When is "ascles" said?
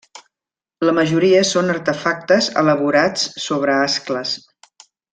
3.87-4.37